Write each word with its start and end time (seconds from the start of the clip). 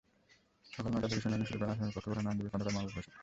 সকাল 0.65 0.89
নয়টার 0.91 1.09
দিকে 1.11 1.23
শুনানি 1.23 1.43
শুরু 1.45 1.57
করেন 1.59 1.73
আসামিপক্ষের 1.73 2.09
প্রধান 2.09 2.25
আইনজীবী 2.27 2.49
খন্দকার 2.51 2.75
মাহবুব 2.75 2.95
হোসেন। 2.97 3.13